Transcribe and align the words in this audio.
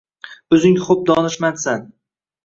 O’zing 0.55 0.79
ho’p 0.85 1.03
donishmandsan 1.09 1.83